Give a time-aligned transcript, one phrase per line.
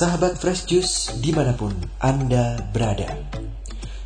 [0.00, 3.20] Sahabat Fresh Juice di mana pun Anda berada.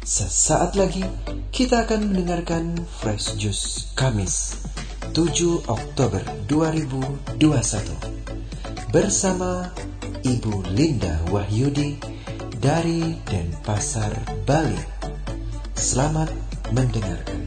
[0.02, 1.06] Sesaat lagi
[1.54, 4.58] kita akan mendengarkan Fresh Juice Kamis
[5.14, 6.18] 7 Oktober
[6.50, 7.38] 2021
[8.90, 9.70] Bersama
[10.26, 12.02] Ibu Linda Wahyudi
[12.58, 14.82] dari Denpasar, Bali.
[15.78, 16.34] Selamat
[16.74, 17.38] mendengarkan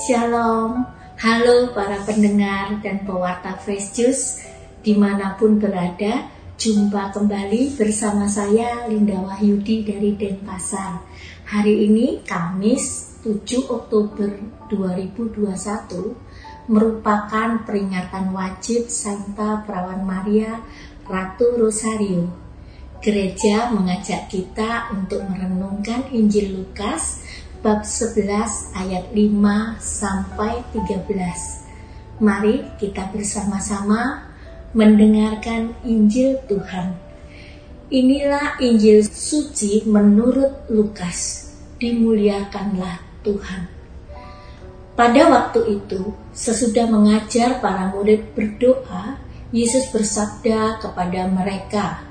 [0.00, 0.80] Shalom,
[1.20, 4.40] halo para pendengar dan pewarta Fresh Juice
[4.80, 6.24] di mana pun berada,
[6.56, 11.04] jumpa kembali bersama saya Linda Wahyudi dari Denpasar.
[11.44, 14.40] Hari ini Kamis 7 Oktober
[14.72, 15.36] 2021
[16.72, 20.64] merupakan peringatan wajib Santa Perawan Maria
[21.04, 22.24] Ratu Rosario.
[23.04, 27.20] Gereja mengajak kita untuk merenungkan Injil Lukas
[27.60, 32.20] bab 11 ayat 5 sampai 13.
[32.20, 34.32] Mari kita bersama-sama
[34.72, 36.96] mendengarkan Injil Tuhan.
[37.92, 41.52] Inilah Injil suci menurut Lukas.
[41.76, 43.68] Dimuliakanlah Tuhan.
[44.96, 52.04] Pada waktu itu, sesudah mengajar para murid berdoa, Yesus bersabda kepada mereka,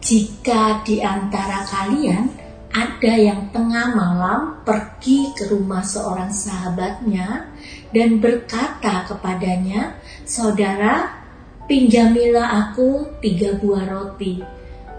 [0.00, 2.45] "Jika di antara kalian
[2.76, 7.48] ada yang tengah malam pergi ke rumah seorang sahabatnya
[7.88, 9.96] dan berkata kepadanya,
[10.28, 11.08] "Saudara,
[11.64, 14.44] pinjamilah aku tiga buah roti,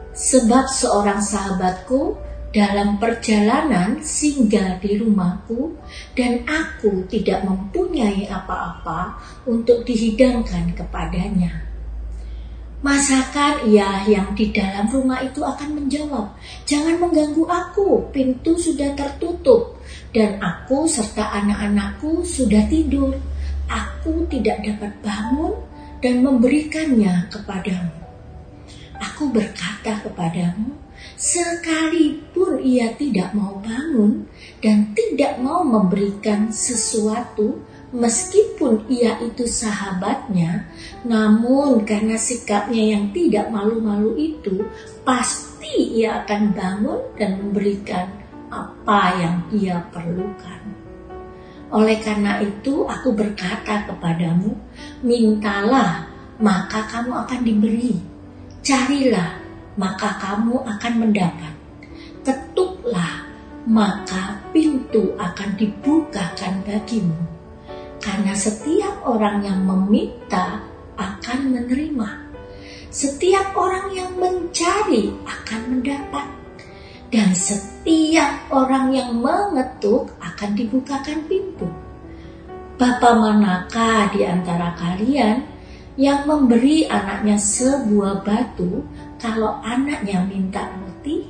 [0.09, 2.17] sebab seorang sahabatku
[2.49, 5.77] dalam perjalanan singgah di rumahku,
[6.17, 11.67] dan aku tidak mempunyai apa-apa untuk dihidangkan kepadanya."
[12.77, 16.38] Masakan ia yang di dalam rumah itu akan menjawab,
[16.70, 19.82] "Jangan mengganggu aku, pintu sudah tertutup,
[20.14, 23.17] dan aku serta anak-anakku sudah tidur.
[23.66, 25.58] Aku tidak dapat bangun
[26.05, 27.98] dan memberikannya kepadamu."
[29.02, 30.77] Aku berkata kepadamu,
[31.17, 34.30] sekalipun ia tidak mau bangun
[34.61, 37.58] dan tidak mau memberikan sesuatu,
[37.95, 40.67] meskipun ia itu sahabatnya,
[41.08, 44.67] namun karena sikapnya yang tidak malu-malu itu,
[45.08, 48.08] pasti ia akan bangun dan memberikan
[48.52, 50.61] apa yang ia perlukan.
[51.67, 54.55] Oleh karena itu, aku berkata kepadamu,
[55.04, 56.08] mintalah,
[56.39, 57.99] maka kamu akan diberi.
[58.64, 59.36] Carilah,
[59.75, 61.54] maka kamu akan mendapat.
[62.23, 63.27] Ketuklah,
[63.67, 67.36] maka pintu akan dibukakan bagimu.
[68.08, 70.64] Karena setiap orang yang meminta
[70.95, 72.32] akan menerima.
[72.88, 76.23] Setiap orang yang mencari akan mendapat.
[77.12, 81.67] Dan setiap orang yang mengetuk akan dibukakan pintu.
[82.80, 85.44] Bapak manakah di antara kalian
[86.00, 88.88] yang memberi anaknya sebuah batu
[89.20, 91.28] kalau anaknya minta roti?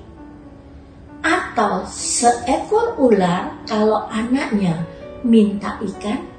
[1.26, 4.78] Atau seekor ular kalau anaknya
[5.26, 6.37] minta ikan?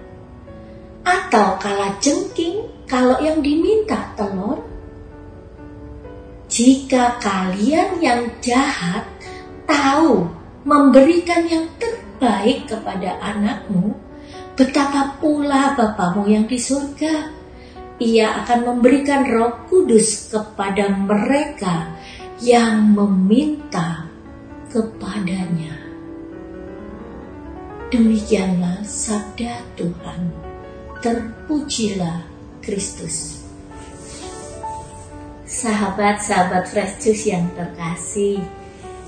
[1.08, 4.60] Atau kala jengking kalau yang diminta telur,
[6.52, 9.08] jika kalian yang jahat
[9.64, 10.28] tahu
[10.68, 13.96] memberikan yang terbaik kepada anakmu,
[14.52, 17.40] betapa pula Bapamu yang di surga.
[17.98, 21.98] Ia akan memberikan roh kudus kepada mereka
[22.38, 24.06] yang meminta
[24.70, 25.74] kepadanya.
[27.90, 30.47] Demikianlah sabda Tuhan.
[30.98, 32.26] Terpujilah
[32.58, 33.38] Kristus.
[35.46, 38.42] Sahabat-sahabat Fresh Juice yang terkasih,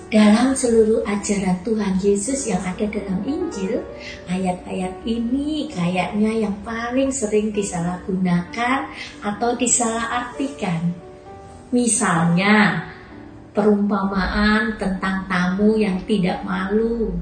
[0.07, 3.83] dalam seluruh ajaran Tuhan Yesus yang ada dalam Injil,
[4.31, 8.87] ayat-ayat ini kayaknya yang paling sering disalahgunakan
[9.27, 10.95] atau disalahartikan.
[11.75, 12.87] Misalnya,
[13.51, 17.19] perumpamaan tentang tamu yang tidak malu,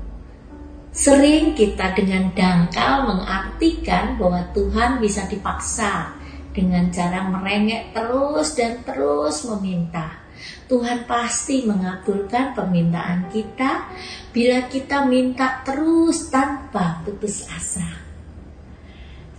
[0.99, 6.11] Sering kita dengan dangkal mengartikan bahwa Tuhan bisa dipaksa
[6.51, 10.19] dengan cara merengek terus dan terus meminta.
[10.67, 13.95] Tuhan pasti mengabulkan permintaan kita
[14.35, 17.87] bila kita minta terus tanpa putus asa.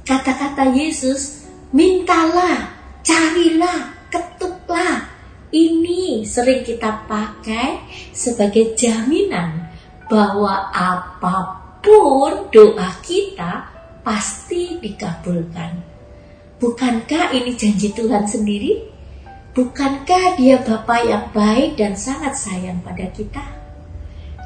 [0.07, 1.43] Kata-kata Yesus,
[1.75, 2.71] mintalah,
[3.03, 5.11] carilah, ketuklah.
[5.51, 7.83] Ini sering kita pakai
[8.15, 9.58] sebagai jaminan
[10.09, 13.69] bahwa apa pun doa kita
[14.01, 15.85] pasti dikabulkan.
[16.59, 18.83] Bukankah ini janji Tuhan sendiri?
[19.55, 23.43] Bukankah dia Bapa yang baik dan sangat sayang pada kita?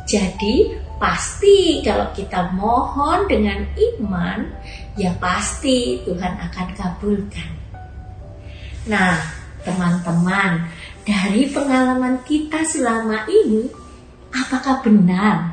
[0.04, 3.66] Jadi, pasti kalau kita mohon dengan
[3.98, 4.52] iman,
[5.00, 7.50] ya pasti Tuhan akan kabulkan.
[8.92, 9.16] Nah,
[9.64, 10.68] teman-teman,
[11.08, 13.72] dari pengalaman kita selama ini,
[14.34, 15.53] apakah benar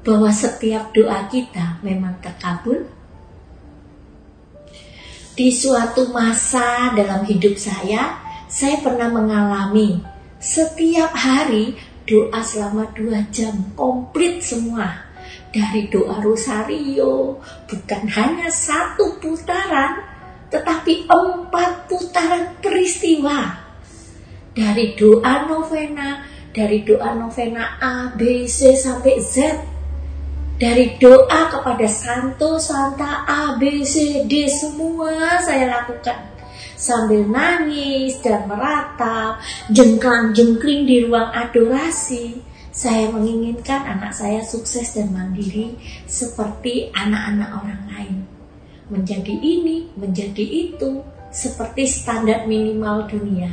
[0.00, 2.88] bahwa setiap doa kita memang terkabul?
[5.36, 8.20] Di suatu masa dalam hidup saya,
[8.50, 10.02] saya pernah mengalami
[10.40, 11.76] setiap hari
[12.08, 15.06] doa selama dua jam komplit semua
[15.54, 17.38] dari doa rosario
[17.70, 20.02] bukan hanya satu putaran
[20.50, 23.54] tetapi empat putaran peristiwa
[24.50, 29.54] dari doa novena dari doa novena A, B, C sampai Z
[30.60, 36.36] dari doa kepada Santo, Santa A, B, C, D semua saya lakukan
[36.76, 39.40] sambil nangis dan meratap,
[39.72, 42.44] jengklang-jengkling di ruang adorasi.
[42.70, 45.76] Saya menginginkan anak saya sukses dan mandiri
[46.06, 48.16] seperti anak-anak orang lain.
[48.88, 53.50] Menjadi ini, menjadi itu, seperti standar minimal dunia.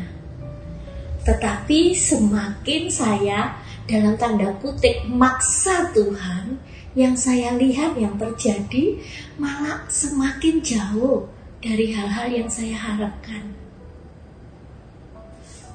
[1.26, 8.98] Tetapi semakin saya dalam tanda kutip maksa Tuhan, yang saya lihat yang terjadi
[9.38, 11.30] malah semakin jauh
[11.62, 13.54] dari hal-hal yang saya harapkan.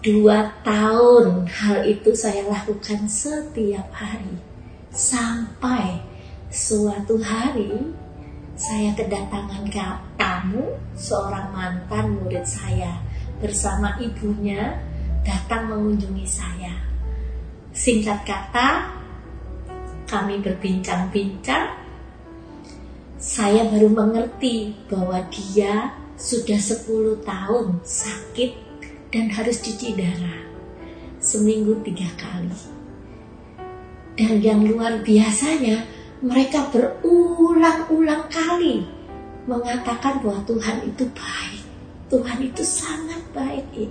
[0.03, 4.35] Dua tahun hal itu saya lakukan setiap hari.
[4.91, 6.03] Sampai
[6.51, 7.95] suatu hari
[8.59, 9.87] saya kedatangan ke
[10.19, 12.99] tamu seorang mantan murid saya
[13.39, 14.75] bersama ibunya
[15.23, 16.83] datang mengunjungi saya.
[17.71, 19.02] Singkat kata,
[20.13, 21.81] kami berbincang-bincang
[23.17, 28.51] saya baru mengerti bahwa dia sudah 10 tahun sakit
[29.09, 30.43] dan harus cuci darah
[31.17, 32.53] seminggu tiga kali.
[34.19, 35.87] Dan yang luar biasanya
[36.21, 38.85] mereka berulang-ulang kali
[39.49, 41.65] mengatakan bahwa Tuhan itu baik.
[42.13, 43.89] Tuhan itu sangat baik.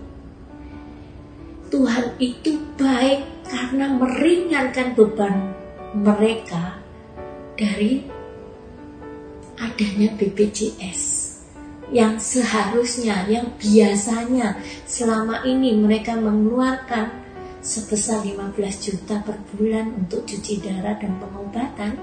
[1.72, 5.61] Tuhan itu baik karena meringankan beban
[5.92, 6.80] mereka
[7.60, 8.00] dari
[9.60, 11.04] adanya BPJS
[11.92, 14.56] yang seharusnya, yang biasanya
[14.88, 17.12] selama ini mereka mengeluarkan
[17.60, 22.00] sebesar 15 juta per bulan untuk cuci darah dan pengobatan.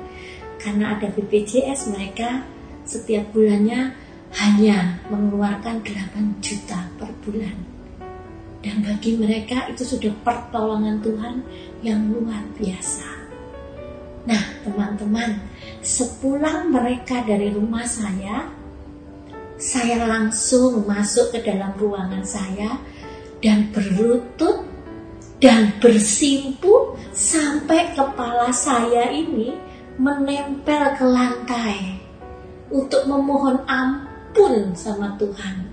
[0.61, 2.45] Karena ada BPJS mereka
[2.85, 3.97] setiap bulannya
[4.37, 7.57] hanya mengeluarkan 8 juta per bulan.
[8.61, 11.41] Dan bagi mereka itu sudah pertolongan Tuhan
[11.81, 13.18] yang luar biasa
[14.29, 15.41] Nah, teman-teman,
[15.81, 18.45] sepulang mereka dari rumah saya,
[19.57, 22.77] saya langsung masuk ke dalam ruangan saya
[23.41, 24.69] dan berlutut
[25.41, 29.57] dan bersimpu sampai kepala saya ini
[29.97, 31.97] menempel ke lantai
[32.69, 35.73] untuk memohon ampun sama Tuhan.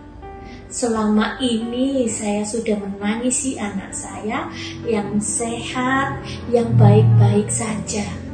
[0.72, 4.48] Selama ini saya sudah menangisi anak saya
[4.88, 8.25] yang sehat, yang baik-baik saja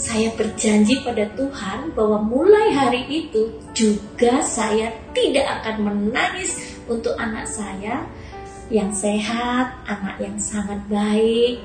[0.00, 7.44] saya berjanji pada Tuhan bahwa mulai hari itu juga saya tidak akan menangis untuk anak
[7.44, 8.08] saya
[8.72, 11.60] yang sehat, anak yang sangat baik.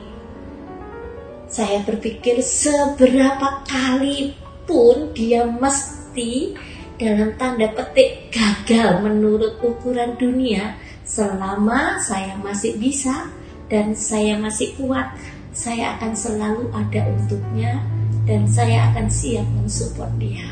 [1.48, 4.36] Saya berpikir seberapa kali
[4.68, 6.60] pun dia mesti
[7.00, 10.75] dalam tanda petik gagal menurut ukuran dunia
[11.08, 13.32] selama saya masih bisa
[13.72, 15.15] dan saya masih kuat
[15.56, 17.80] saya akan selalu ada untuknya
[18.25, 20.50] dan saya akan siap mensupport dia.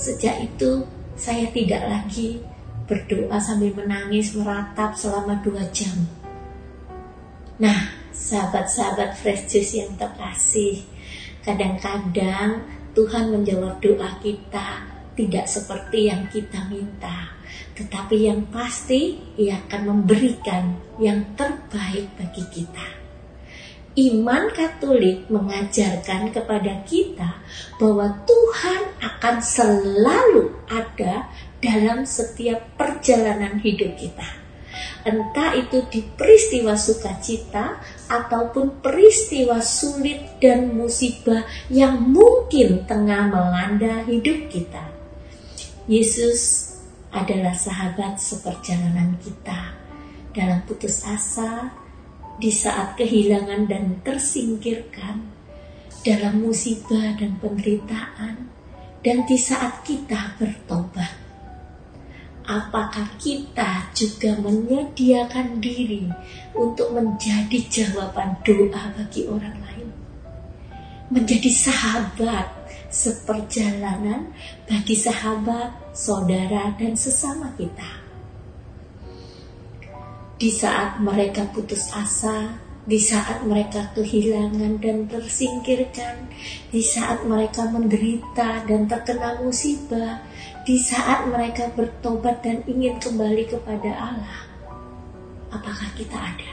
[0.00, 2.40] Sejak itu saya tidak lagi
[2.88, 5.94] berdoa sambil menangis meratap selama dua jam.
[7.60, 10.82] Nah, sahabat-sahabat fresh juice yang terkasih,
[11.44, 12.64] kadang-kadang
[12.96, 17.30] Tuhan menjawab doa kita tidak seperti yang kita minta,
[17.78, 23.03] tetapi yang pasti Ia akan memberikan yang terbaik bagi kita
[23.94, 27.38] iman Katolik mengajarkan kepada kita
[27.78, 31.30] bahwa Tuhan akan selalu ada
[31.62, 34.44] dalam setiap perjalanan hidup kita.
[35.04, 37.78] Entah itu di peristiwa sukacita
[38.10, 44.90] ataupun peristiwa sulit dan musibah yang mungkin tengah melanda hidup kita.
[45.84, 46.72] Yesus
[47.12, 49.76] adalah sahabat seperjalanan kita
[50.34, 51.83] dalam putus asa,
[52.38, 55.22] di saat kehilangan dan tersingkirkan,
[56.02, 58.50] dalam musibah dan penderitaan,
[59.00, 61.22] dan di saat kita bertobat.
[62.44, 66.04] Apakah kita juga menyediakan diri
[66.52, 69.88] untuk menjadi jawaban doa bagi orang lain?
[71.08, 72.52] Menjadi sahabat
[72.92, 74.28] seperjalanan
[74.68, 78.03] bagi sahabat, saudara, dan sesama kita
[80.34, 86.28] di saat mereka putus asa, di saat mereka kehilangan dan tersingkirkan,
[86.68, 90.20] di saat mereka menderita dan terkena musibah,
[90.66, 94.40] di saat mereka bertobat dan ingin kembali kepada Allah.
[95.54, 96.52] Apakah kita ada?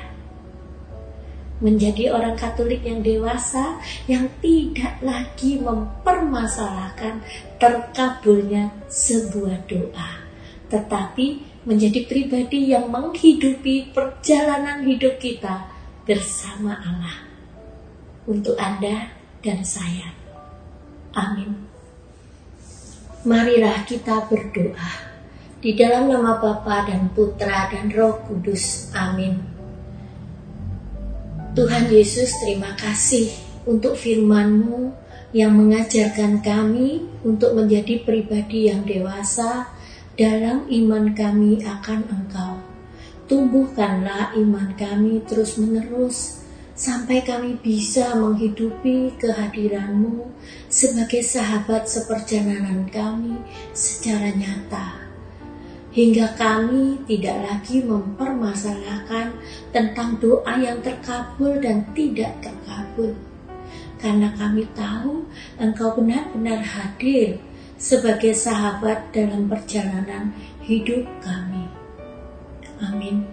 [1.62, 3.78] Menjadi orang Katolik yang dewasa
[4.10, 7.22] yang tidak lagi mempermasalahkan
[7.62, 10.26] terkabulnya sebuah doa,
[10.74, 15.70] tetapi menjadi pribadi yang menghidupi perjalanan hidup kita
[16.06, 17.18] bersama Allah.
[18.26, 19.10] Untuk Anda
[19.42, 20.14] dan saya.
[21.18, 21.68] Amin.
[23.22, 25.14] Marilah kita berdoa.
[25.62, 28.90] Di dalam nama Bapa dan Putra dan Roh Kudus.
[28.98, 29.38] Amin.
[31.54, 33.30] Tuhan Yesus terima kasih
[33.70, 34.90] untuk firman-Mu
[35.36, 39.68] yang mengajarkan kami untuk menjadi pribadi yang dewasa,
[40.22, 42.62] dalam iman kami akan Engkau.
[43.26, 46.46] Tumbuhkanlah iman kami terus-menerus
[46.78, 50.30] sampai kami bisa menghidupi kehadiranmu
[50.70, 53.34] sebagai sahabat seperjalanan kami
[53.74, 55.10] secara nyata.
[55.90, 59.34] Hingga kami tidak lagi mempermasalahkan
[59.74, 63.18] tentang doa yang terkabul dan tidak terkabul.
[63.98, 65.26] Karena kami tahu
[65.58, 67.42] Engkau benar-benar hadir
[67.82, 70.30] sebagai sahabat dalam perjalanan
[70.62, 71.66] hidup kami.
[72.78, 73.26] Amin.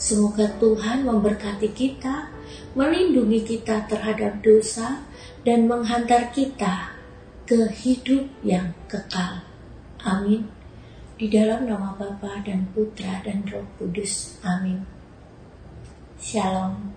[0.00, 2.32] Semoga Tuhan memberkati kita,
[2.72, 5.04] melindungi kita terhadap dosa,
[5.44, 6.96] dan menghantar kita
[7.44, 9.44] ke hidup yang kekal.
[10.00, 10.48] Amin.
[11.20, 14.40] Di dalam nama Bapa dan Putra dan Roh Kudus.
[14.42, 14.82] Amin.
[16.18, 16.91] Shalom.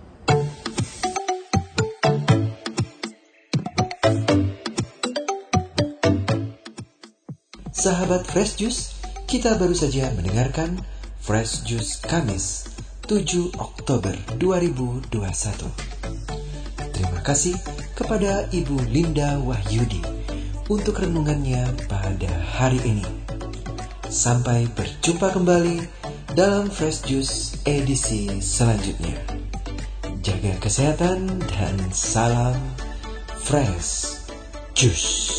[7.86, 8.98] Sahabat Fresh Juice,
[9.30, 10.74] kita baru saja mendengarkan
[11.22, 12.66] Fresh Juice Kamis
[13.06, 14.10] 7 Oktober
[14.42, 15.06] 2021.
[16.90, 17.54] Terima kasih
[17.94, 20.02] kepada Ibu Linda Wahyudi
[20.66, 22.26] untuk renungannya pada
[22.58, 23.06] hari ini.
[24.10, 25.86] Sampai berjumpa kembali
[26.34, 29.14] dalam Fresh Juice edisi selanjutnya.
[30.26, 32.58] Jaga kesehatan dan salam
[33.46, 34.18] Fresh
[34.74, 35.35] Juice.